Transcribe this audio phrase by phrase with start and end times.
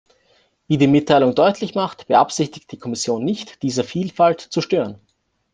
[0.65, 4.99] Wie die Mitteilung deutlich macht, beabsichtigt die Kommission nicht, diese Vielfalt zu stören.